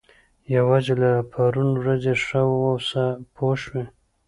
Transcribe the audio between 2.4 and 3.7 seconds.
واوسه پوه